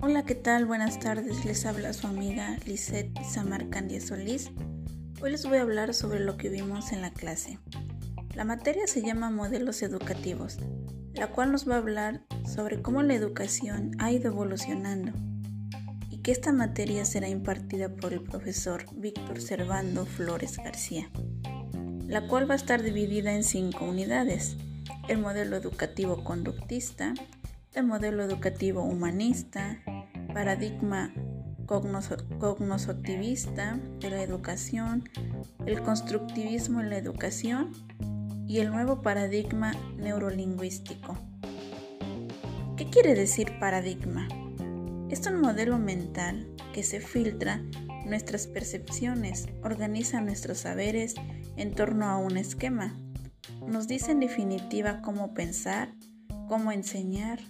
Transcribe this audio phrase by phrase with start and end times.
[0.00, 0.66] Hola, ¿qué tal?
[0.66, 1.44] Buenas tardes.
[1.44, 4.52] Les habla su amiga Lisette Samarcandia Solís.
[5.20, 7.58] Hoy les voy a hablar sobre lo que vimos en la clase.
[8.36, 10.58] La materia se llama Modelos Educativos,
[11.14, 15.10] la cual nos va a hablar sobre cómo la educación ha ido evolucionando
[16.08, 21.10] y que esta materia será impartida por el profesor Víctor Servando Flores García,
[22.06, 24.56] la cual va a estar dividida en cinco unidades.
[25.08, 27.14] El modelo educativo conductista,
[27.74, 29.78] el modelo educativo humanista,
[30.32, 31.12] paradigma
[31.66, 35.08] cognoscitivista de la educación,
[35.66, 37.72] el constructivismo en la educación
[38.46, 41.18] y el nuevo paradigma neurolingüístico.
[42.76, 44.28] ¿Qué quiere decir paradigma?
[45.10, 47.62] Es un modelo mental que se filtra
[48.04, 51.16] nuestras percepciones, organiza nuestros saberes
[51.56, 52.94] en torno a un esquema.
[53.66, 55.88] Nos dice en definitiva cómo pensar,
[56.48, 57.40] cómo enseñar,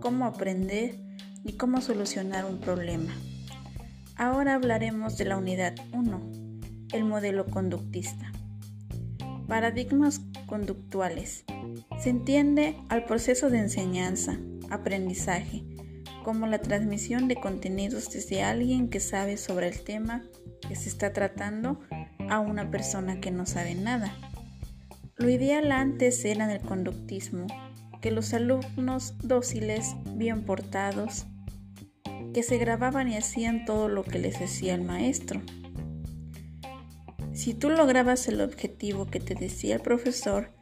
[0.00, 0.96] cómo aprender
[1.44, 3.12] y cómo solucionar un problema.
[4.16, 6.20] Ahora hablaremos de la unidad 1,
[6.92, 8.32] el modelo conductista.
[9.48, 11.44] Paradigmas conductuales.
[11.98, 14.38] Se entiende al proceso de enseñanza,
[14.70, 15.64] aprendizaje,
[16.24, 20.22] como la transmisión de contenidos desde alguien que sabe sobre el tema
[20.68, 21.80] que se está tratando
[22.30, 24.14] a una persona que no sabe nada.
[25.16, 27.46] Lo ideal antes era el conductismo,
[28.00, 31.26] que los alumnos dóciles, bien portados,
[32.32, 35.42] que se grababan y hacían todo lo que les decía el maestro.
[37.34, 40.52] Si tú lograbas el objetivo que te decía el profesor,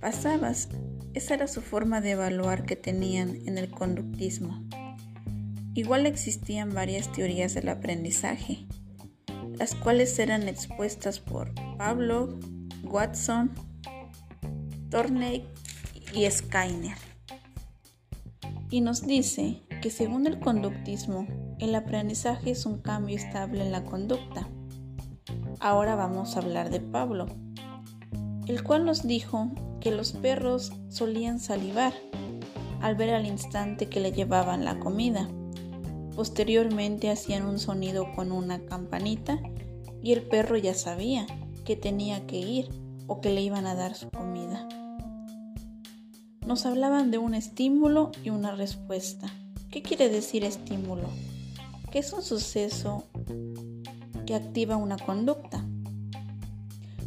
[0.00, 0.68] pasabas.
[1.14, 4.62] Esa era su forma de evaluar que tenían en el conductismo.
[5.74, 8.66] Igual existían varias teorías del aprendizaje,
[9.58, 12.38] las cuales eran expuestas por Pablo,
[12.84, 13.52] Watson,
[14.90, 15.46] Thorney
[16.12, 16.96] y Skinner.
[18.70, 21.26] Y nos dice que según el conductismo,
[21.58, 24.48] el aprendizaje es un cambio estable en la conducta.
[25.60, 27.26] Ahora vamos a hablar de Pablo,
[28.46, 29.50] el cual nos dijo
[29.80, 31.92] que los perros solían salivar
[32.80, 35.28] al ver al instante que le llevaban la comida.
[36.16, 39.40] Posteriormente hacían un sonido con una campanita
[40.02, 41.26] y el perro ya sabía
[41.64, 42.68] que tenía que ir
[43.06, 44.68] o que le iban a dar su comida.
[46.46, 49.28] Nos hablaban de un estímulo y una respuesta.
[49.70, 51.08] ¿Qué quiere decir estímulo?
[51.90, 53.04] Que es un suceso
[54.26, 55.64] que activa una conducta.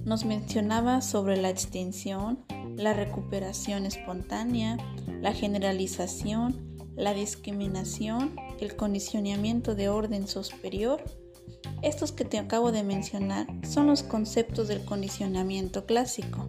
[0.05, 2.39] Nos mencionaba sobre la extinción,
[2.75, 4.77] la recuperación espontánea,
[5.21, 11.03] la generalización, la discriminación, el condicionamiento de orden superior.
[11.81, 16.47] Estos que te acabo de mencionar son los conceptos del condicionamiento clásico.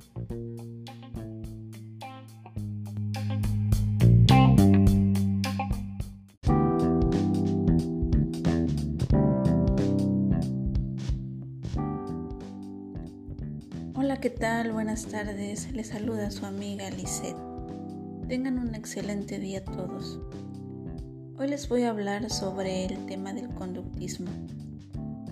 [13.95, 14.73] Hola, ¿qué tal?
[14.73, 15.71] Buenas tardes.
[15.73, 17.37] Les saluda su amiga Lisette.
[18.29, 20.19] Tengan un excelente día todos.
[21.41, 24.29] Hoy les voy a hablar sobre el tema del conductismo.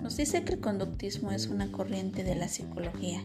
[0.01, 3.21] Nos dice que el conductismo es una corriente de la psicología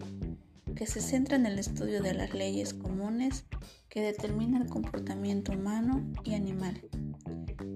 [0.74, 3.44] que se centra en el estudio de las leyes comunes
[3.88, 6.80] que determinan el comportamiento humano y animal.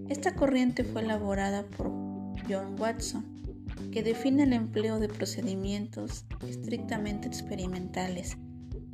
[0.08, 1.86] Esta corriente fue elaborada por
[2.50, 3.24] John Watson
[3.92, 8.38] que define el empleo de procedimientos estrictamente experimentales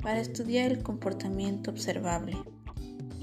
[0.03, 2.37] para estudiar el comportamiento observable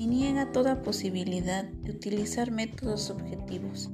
[0.01, 3.91] y niega toda posibilidad de utilizar métodos objetivos.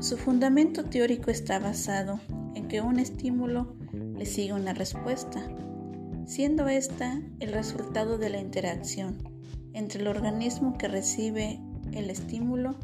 [0.00, 2.18] Su fundamento teórico está basado
[2.56, 3.76] en que un estímulo
[4.16, 5.40] le sigue una respuesta,
[6.26, 9.18] siendo esta el resultado de la interacción
[9.72, 11.60] entre el organismo que recibe
[11.92, 12.74] el estímulo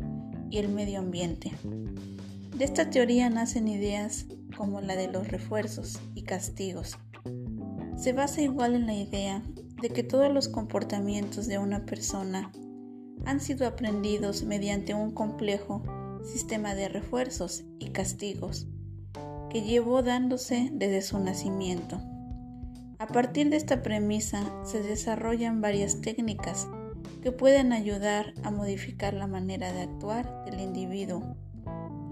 [0.50, 1.50] y el medio ambiente.
[2.56, 6.96] De esta teoría nacen ideas como la de los refuerzos y castigos.
[7.96, 9.42] Se basa igual en la idea
[9.80, 12.52] de que todos los comportamientos de una persona
[13.24, 15.82] han sido aprendidos mediante un complejo
[16.24, 18.66] sistema de refuerzos y castigos
[19.50, 22.00] que llevó dándose desde su nacimiento.
[22.98, 26.66] A partir de esta premisa se desarrollan varias técnicas
[27.22, 31.36] que pueden ayudar a modificar la manera de actuar del individuo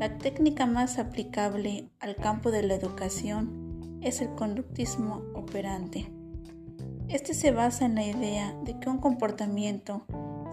[0.03, 6.11] la técnica más aplicable al campo de la educación es el conductismo operante.
[7.13, 10.07] Este se basa en la idea de que un comportamiento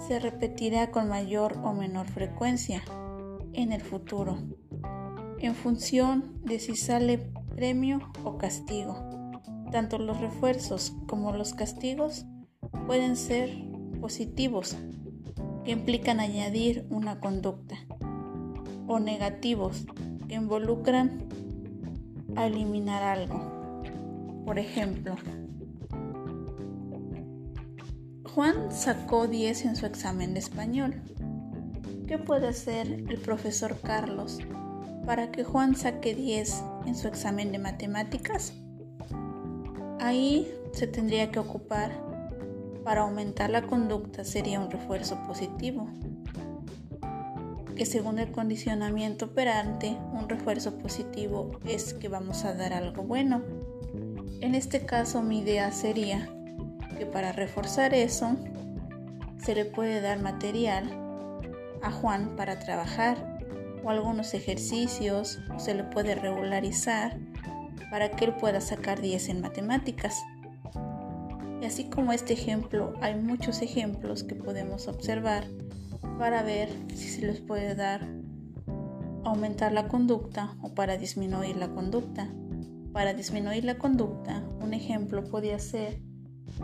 [0.10, 2.84] se repetirá con mayor o menor frecuencia
[3.54, 4.38] en el futuro,
[5.40, 8.98] en función de si sale premio o castigo.
[9.72, 12.26] Tanto los refuerzos como los castigos
[12.88, 13.50] pueden ser
[14.02, 14.76] positivos,
[15.64, 17.78] que implican añadir una conducta,
[18.86, 19.86] o negativos,
[20.28, 21.24] que involucran
[22.36, 24.44] a eliminar algo.
[24.46, 25.16] Por ejemplo,
[28.40, 31.02] Juan sacó 10 en su examen de español.
[32.08, 34.40] ¿Qué puede hacer el profesor Carlos
[35.06, 38.54] para que Juan saque 10 en su examen de matemáticas?
[40.00, 41.92] Ahí se tendría que ocupar
[42.86, 45.90] para aumentar la conducta sería un refuerzo positivo,
[47.76, 53.44] que según el condicionamiento operante, un refuerzo positivo es que vamos a dar algo bueno.
[54.40, 56.30] En este caso mi idea sería
[57.00, 58.36] que para reforzar eso
[59.38, 60.84] se le puede dar material
[61.82, 63.40] a Juan para trabajar
[63.84, 67.18] o algunos ejercicios o se le puede regularizar
[67.90, 70.22] para que él pueda sacar 10 en matemáticas.
[71.62, 75.46] Y así como este ejemplo, hay muchos ejemplos que podemos observar
[76.18, 78.06] para ver si se les puede dar
[79.24, 82.30] aumentar la conducta o para disminuir la conducta.
[82.92, 86.09] Para disminuir la conducta, un ejemplo podría ser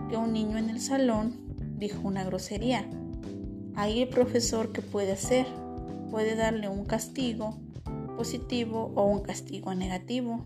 [0.09, 1.35] que un niño en el salón
[1.77, 2.87] dijo una grosería
[3.75, 5.45] Ahí el profesor que puede hacer
[6.09, 7.57] puede darle un castigo
[8.15, 10.45] positivo o un castigo negativo.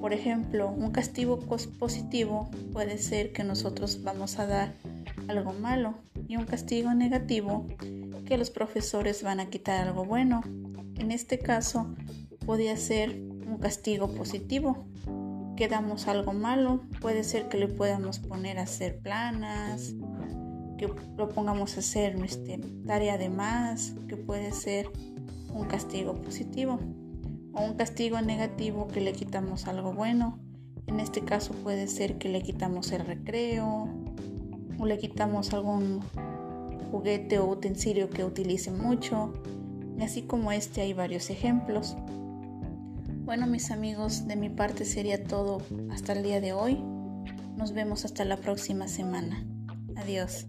[0.00, 4.74] Por ejemplo, un castigo positivo puede ser que nosotros vamos a dar
[5.28, 7.66] algo malo y un castigo negativo
[8.24, 10.40] que los profesores van a quitar algo bueno.
[10.96, 11.94] En este caso,
[12.46, 14.86] podría ser un castigo positivo,
[15.58, 19.92] que damos algo malo, puede ser que le podamos poner a hacer planas,
[20.78, 24.88] que lo pongamos a hacer este, tarea de más, que puede ser
[25.52, 26.78] un castigo positivo
[27.52, 30.38] o un castigo negativo que le quitamos algo bueno.
[30.86, 33.88] En este caso puede ser que le quitamos el recreo
[34.78, 36.02] o le quitamos algún
[36.92, 39.32] juguete o utensilio que utilice mucho.
[39.98, 41.96] Y así como este hay varios ejemplos.
[43.28, 45.60] Bueno mis amigos, de mi parte sería todo
[45.90, 46.82] hasta el día de hoy.
[47.58, 49.44] Nos vemos hasta la próxima semana.
[49.96, 50.46] Adiós.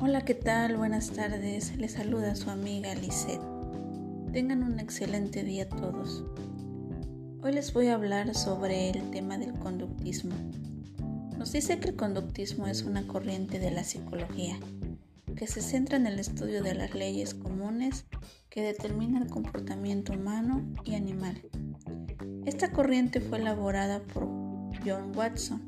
[0.00, 0.76] Hola, ¿qué tal?
[0.76, 1.78] Buenas tardes.
[1.78, 3.40] Les saluda su amiga Lisette.
[4.34, 6.26] Tengan un excelente día todos.
[7.42, 10.34] Hoy les voy a hablar sobre el tema del conductismo.
[11.44, 14.58] Nos dice que el conductismo es una corriente de la psicología
[15.36, 18.06] que se centra en el estudio de las leyes comunes
[18.48, 21.42] que determinan el comportamiento humano y animal.
[22.46, 24.24] Esta corriente fue elaborada por
[24.86, 25.60] John Watson,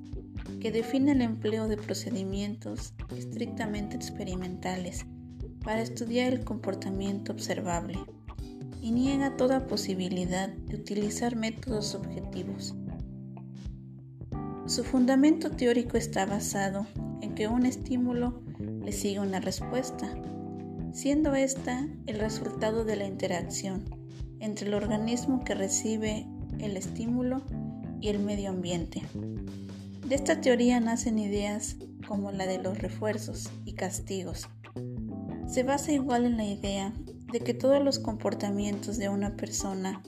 [0.63, 5.05] que define el empleo de procedimientos estrictamente experimentales
[5.63, 7.99] para estudiar el comportamiento observable
[8.81, 12.75] y niega toda posibilidad de utilizar métodos objetivos.
[14.67, 16.89] Su fundamento teórico está basado
[17.21, 20.13] en que un estímulo le sigue una respuesta,
[20.93, 23.85] siendo esta el resultado de la interacción
[24.41, 26.27] entre el organismo que recibe
[26.59, 27.43] el estímulo
[28.01, 29.03] y el medio ambiente.
[30.05, 31.77] De esta teoría nacen ideas
[32.09, 34.49] como la de los refuerzos y castigos.
[35.47, 36.93] Se basa igual en la idea
[37.33, 40.03] de que todos los comportamientos de una persona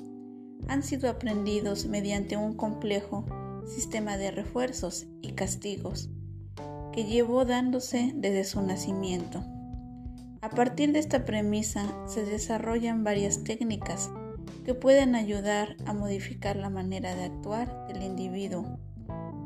[0.66, 3.25] han sido aprendidos mediante un complejo
[3.68, 6.10] sistema de refuerzos y castigos
[6.92, 9.44] que llevó dándose desde su nacimiento.
[10.40, 14.10] A partir de esta premisa se desarrollan varias técnicas
[14.64, 18.78] que pueden ayudar a modificar la manera de actuar del individuo.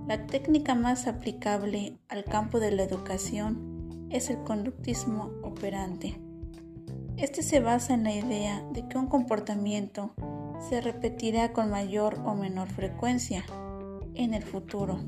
[0.07, 6.21] La técnica más aplicable al campo de la educación es el conductismo operante.
[7.17, 10.15] Este se basa en la idea de que un comportamiento
[10.69, 13.45] se repetirá con mayor o menor frecuencia
[14.15, 14.99] en el futuro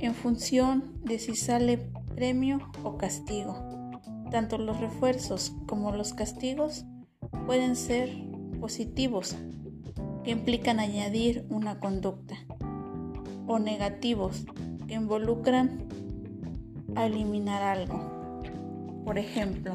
[0.00, 1.78] en función de si sale
[2.14, 3.54] premio o castigo.
[4.30, 6.84] Tanto los refuerzos como los castigos
[7.46, 8.10] pueden ser
[8.60, 9.36] positivos,
[10.24, 12.36] que implican añadir una conducta,
[13.46, 14.46] o negativos,
[14.86, 15.86] que involucran
[16.94, 18.00] a eliminar algo.
[19.04, 19.74] Por ejemplo,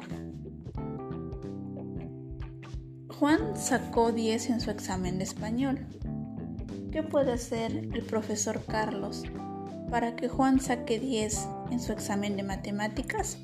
[3.19, 5.87] Juan sacó 10 en su examen de español.
[6.95, 9.23] ¿Qué puede hacer el profesor Carlos
[9.91, 13.37] para que Juan saque 10 en su examen de matemáticas.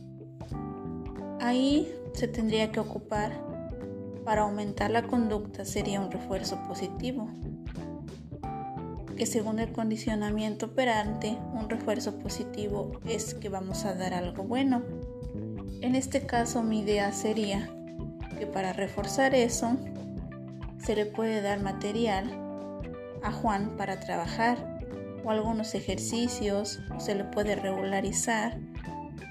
[1.42, 3.34] Ahí se tendría que ocupar
[4.24, 7.28] para aumentar la conducta sería un refuerzo positivo,
[9.18, 14.82] que según el condicionamiento operante, un refuerzo positivo es que vamos a dar algo bueno.
[15.82, 17.70] En este caso mi idea sería
[18.40, 19.76] que para reforzar eso
[20.78, 22.48] se le puede dar material
[23.24, 24.80] a Juan para trabajar
[25.24, 28.60] o algunos ejercicios o se le puede regularizar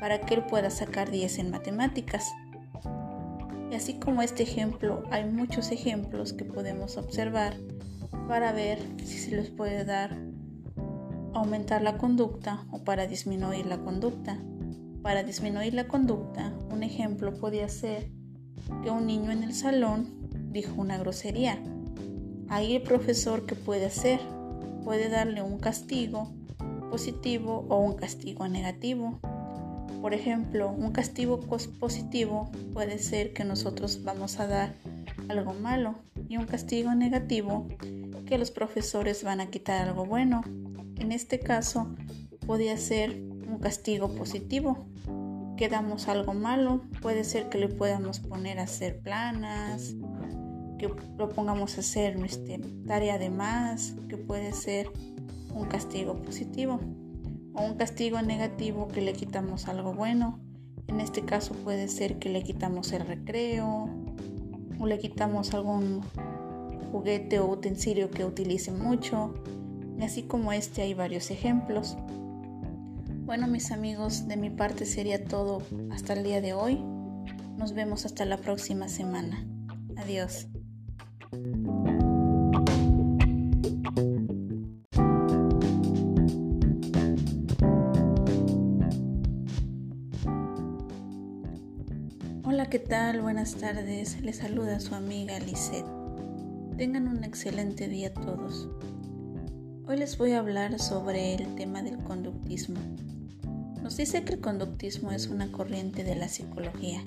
[0.00, 2.32] para que él pueda sacar 10 en matemáticas.
[3.70, 7.54] Y así como este ejemplo, hay muchos ejemplos que podemos observar
[8.28, 10.16] para ver si se les puede dar
[11.32, 14.38] aumentar la conducta o para disminuir la conducta.
[15.02, 18.10] Para disminuir la conducta, un ejemplo podría ser
[18.82, 21.58] que un niño en el salón dijo una grosería.
[22.50, 24.18] Ahí el profesor que puede hacer
[24.84, 26.32] puede darle un castigo
[26.90, 29.20] positivo o un castigo negativo.
[30.02, 34.74] Por ejemplo, un castigo positivo puede ser que nosotros vamos a dar
[35.28, 35.94] algo malo
[36.28, 37.68] y un castigo negativo
[38.26, 40.42] que los profesores van a quitar algo bueno.
[40.96, 41.94] En este caso,
[42.48, 44.86] podría ser un castigo positivo,
[45.56, 49.94] que damos algo malo, puede ser que le podamos poner a hacer planas,
[50.80, 54.90] que lo pongamos a hacer este, tarea de más, que puede ser
[55.54, 56.80] un castigo positivo
[57.52, 60.40] o un castigo negativo que le quitamos algo bueno.
[60.86, 63.90] En este caso puede ser que le quitamos el recreo
[64.78, 66.00] o le quitamos algún
[66.90, 69.34] juguete o utensilio que utilice mucho.
[69.98, 71.98] Y así como este hay varios ejemplos.
[73.26, 76.82] Bueno mis amigos, de mi parte sería todo hasta el día de hoy.
[77.58, 79.46] Nos vemos hasta la próxima semana.
[79.98, 80.48] Adiós.
[93.18, 94.22] Buenas tardes.
[94.22, 95.84] Les saluda su amiga Lisette.
[96.78, 98.68] Tengan un excelente día todos.
[99.84, 102.78] Hoy les voy a hablar sobre el tema del conductismo.
[103.82, 107.02] Nos dice que el conductismo es una corriente de la psicología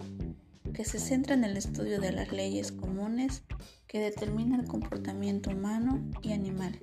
[0.74, 3.44] que se centra en el estudio de las leyes comunes
[3.88, 6.78] que determinan el comportamiento humano y animal.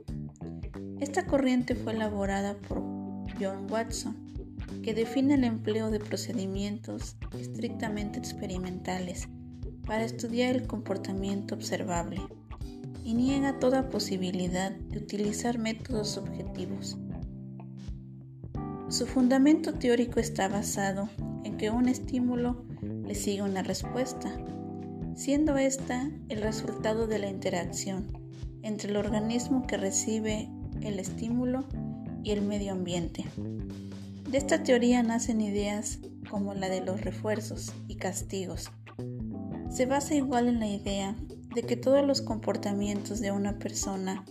[0.99, 2.79] Esta corriente fue elaborada por
[3.39, 4.40] John Watson,
[4.83, 9.29] que define el empleo de procedimientos estrictamente experimentales
[9.87, 12.21] para estudiar el comportamiento observable
[13.05, 16.97] y niega toda posibilidad de utilizar métodos objetivos.
[18.89, 21.09] Su fundamento teórico está basado
[21.45, 24.31] en que un estímulo le sigue una respuesta,
[25.15, 28.07] siendo esta el resultado de la interacción
[28.63, 30.49] entre el organismo que recibe
[30.83, 31.65] el estímulo
[32.23, 33.25] y el medio ambiente.
[34.31, 35.99] De esta teoría nacen ideas
[36.31, 38.71] como la de los refuerzos y castigos.
[39.71, 41.17] Se basa igual en la idea
[41.53, 44.25] de que todos los comportamientos de una persona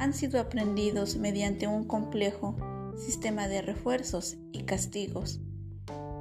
[0.00, 2.56] han sido aprendidos mediante un complejo
[2.98, 5.40] sistema de refuerzos y castigos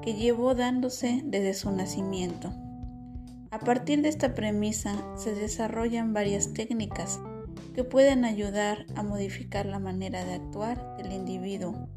[0.03, 2.53] que llevó dándose desde su nacimiento.
[3.49, 7.19] A partir de esta premisa se desarrollan varias técnicas
[7.73, 11.89] que pueden ayudar a modificar la manera de actuar del individuo.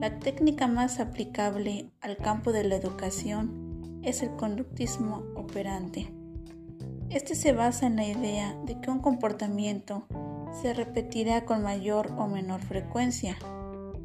[0.00, 6.12] La técnica más aplicable al campo de la educación es el conductismo operante.
[7.10, 10.06] Este se basa en la idea de que un comportamiento
[10.62, 13.36] se repetirá con mayor o menor frecuencia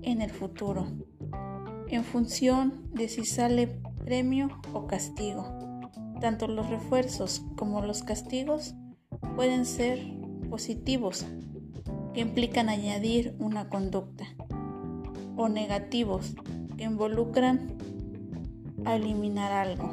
[0.01, 0.87] en el futuro
[1.91, 3.67] en función de si sale
[4.05, 5.45] premio o castigo.
[6.21, 8.75] Tanto los refuerzos como los castigos
[9.35, 9.99] pueden ser
[10.49, 11.25] positivos,
[12.13, 14.25] que implican añadir una conducta,
[15.35, 16.35] o negativos,
[16.77, 17.73] que involucran
[18.85, 19.89] a eliminar algo.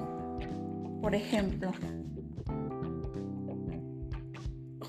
[1.00, 1.73] Por ejemplo,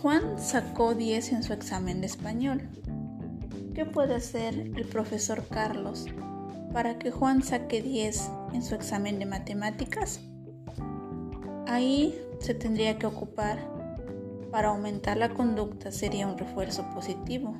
[0.02, 2.70] Juan sacó 10 en su examen de español.
[3.74, 6.06] ¿Qué puede hacer el profesor Carlos
[6.74, 10.22] para que Juan saque 10 en su examen de matemáticas?
[11.68, 13.60] Ahí se tendría que ocupar
[14.52, 17.56] para aumentar la conducta sería un refuerzo positivo,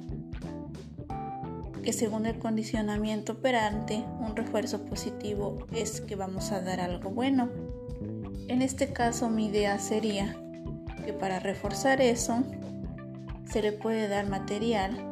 [1.82, 7.50] que según el condicionamiento operante, un refuerzo positivo es que vamos a dar algo bueno.
[8.48, 10.36] En este caso mi idea sería
[11.06, 12.44] que para reforzar eso
[13.46, 15.06] se le puede dar material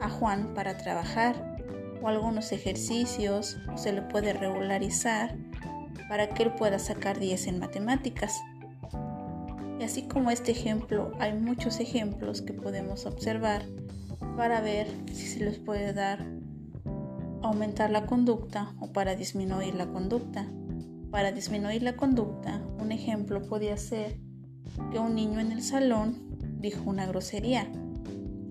[0.00, 1.56] a Juan para trabajar
[2.02, 5.36] o algunos ejercicios o se le puede regularizar
[6.08, 8.40] para que él pueda sacar 10 en matemáticas.
[9.78, 13.62] Y así como este ejemplo, hay muchos ejemplos que podemos observar
[14.40, 16.24] para ver si se les puede dar
[17.42, 20.46] aumentar la conducta o para disminuir la conducta.
[21.10, 24.16] Para disminuir la conducta, un ejemplo podría ser
[24.90, 27.70] que un niño en el salón dijo una grosería.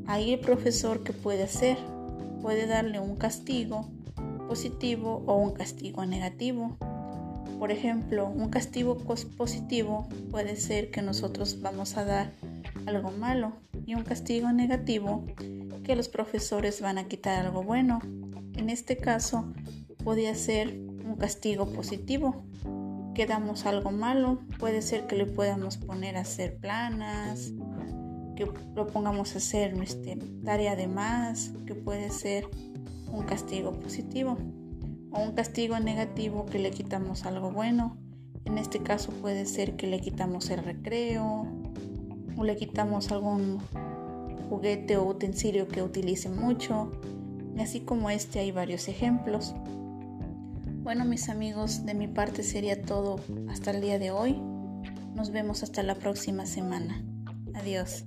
[0.05, 1.79] Ahí el profesor que puede hacer
[2.43, 3.89] puede darle un castigo
[4.47, 6.77] positivo o un castigo negativo.
[7.57, 12.31] Por ejemplo, un castigo positivo puede ser que nosotros vamos a dar
[12.85, 13.53] algo malo
[13.87, 15.25] y un castigo negativo
[15.89, 17.97] que los profesores van a quitar algo bueno.
[18.53, 19.51] En este caso,
[20.03, 22.43] podría ser un castigo positivo,
[23.15, 27.53] que damos algo malo, puede ser que le podamos poner a hacer planas,
[28.35, 32.47] que lo pongamos a hacer este, tarea de más, que puede ser
[33.11, 34.37] un castigo positivo
[35.09, 37.97] o un castigo negativo que le quitamos algo bueno.
[38.45, 41.47] En este caso puede ser que le quitamos el recreo
[42.37, 43.57] o le quitamos algún
[44.49, 46.91] juguete o utensilio que utilice mucho.
[47.55, 49.53] Y así como este hay varios ejemplos.
[50.81, 54.41] Bueno mis amigos, de mi parte sería todo hasta el día de hoy.
[55.13, 57.03] Nos vemos hasta la próxima semana.
[57.53, 58.05] Adiós.